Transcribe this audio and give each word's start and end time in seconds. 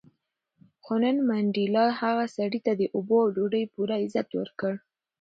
خو 0.83 0.93
نن 1.03 1.17
منډېلا 1.29 1.85
هغه 2.01 2.25
سړي 2.37 2.59
ته 2.65 2.71
د 2.75 2.81
اوبو 2.95 3.15
او 3.23 3.29
ډوډۍ 3.35 3.63
پوره 3.73 3.95
عزت 4.03 4.27
ورکړ. 4.39 4.73